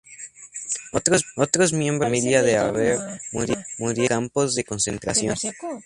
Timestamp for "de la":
2.09-2.21